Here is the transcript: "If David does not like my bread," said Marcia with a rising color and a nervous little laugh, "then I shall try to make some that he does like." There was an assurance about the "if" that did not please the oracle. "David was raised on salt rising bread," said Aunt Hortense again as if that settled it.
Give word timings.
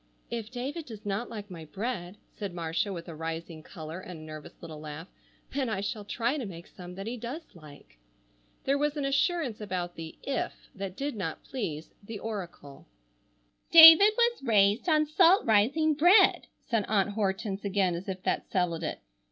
"If 0.31 0.49
David 0.49 0.87
does 0.87 1.05
not 1.05 1.29
like 1.29 1.51
my 1.51 1.63
bread," 1.63 2.17
said 2.33 2.55
Marcia 2.55 2.91
with 2.91 3.07
a 3.07 3.13
rising 3.13 3.61
color 3.61 3.99
and 3.99 4.19
a 4.19 4.23
nervous 4.23 4.59
little 4.59 4.79
laugh, 4.79 5.07
"then 5.53 5.69
I 5.69 5.81
shall 5.81 6.05
try 6.05 6.39
to 6.39 6.45
make 6.47 6.65
some 6.65 6.95
that 6.95 7.05
he 7.05 7.17
does 7.17 7.43
like." 7.53 7.99
There 8.63 8.79
was 8.79 8.97
an 8.97 9.05
assurance 9.05 9.61
about 9.61 9.93
the 9.93 10.17
"if" 10.23 10.69
that 10.73 10.97
did 10.97 11.15
not 11.15 11.43
please 11.43 11.91
the 12.01 12.17
oracle. 12.17 12.87
"David 13.69 14.13
was 14.17 14.41
raised 14.41 14.89
on 14.89 15.05
salt 15.05 15.45
rising 15.45 15.93
bread," 15.93 16.47
said 16.67 16.83
Aunt 16.87 17.11
Hortense 17.11 17.63
again 17.63 17.93
as 17.93 18.09
if 18.09 18.23
that 18.23 18.49
settled 18.49 18.81
it. 18.83 19.01